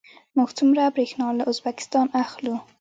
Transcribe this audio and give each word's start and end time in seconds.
موږ 0.35 0.49
څومره 0.57 0.83
بریښنا 0.95 1.27
له 1.37 1.43
ازبکستان 1.51 2.07
اخلو؟ 2.23 2.55